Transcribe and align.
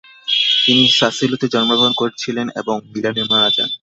তিনি 0.63 0.83
সাসেলোতে 0.91 1.45
জন্মগ্রহণ 1.53 1.93
করেছিলেন 1.93 2.47
এবং 2.61 2.75
মিলানে 2.91 3.23
মারা 3.31 3.49
যান। 3.55 3.69